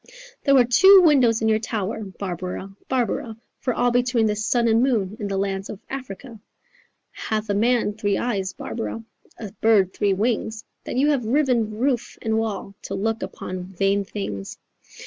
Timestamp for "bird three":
9.61-10.15